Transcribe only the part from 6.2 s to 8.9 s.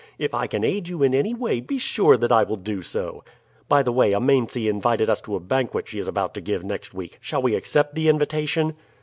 to give next week. Shall we accept the invitation?"